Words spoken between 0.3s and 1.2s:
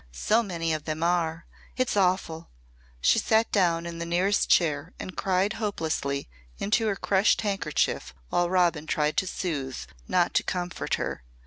many of them